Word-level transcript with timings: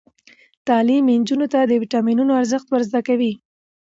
تعلیم 0.67 1.03
نجونو 1.19 1.45
ته 1.53 1.59
د 1.65 1.71
ویټامینونو 1.81 2.31
ارزښت 2.41 2.67
ور 2.69 2.81
زده 2.89 3.01
کوي. 3.07 3.33